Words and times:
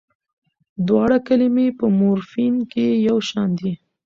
دواړه 0.87 1.17
کلمې 1.27 1.67
په 1.79 1.85
مورفیم 1.99 2.55
کې 2.71 2.85
یوشان 3.07 3.49
دي. 3.59 3.71